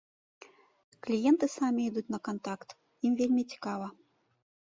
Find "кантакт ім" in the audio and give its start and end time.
2.27-3.17